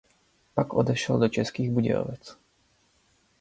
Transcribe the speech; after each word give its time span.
Pak 0.53 0.73
odešel 0.73 1.19
do 1.19 1.29
Českých 1.29 1.71
Budějovic. 1.71 2.37